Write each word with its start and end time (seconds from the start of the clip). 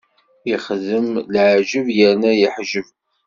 Ixdem 0.55 1.07
leεǧeb 1.33 1.87
yerna 1.97 2.31
yeḥǧeb. 2.39 2.87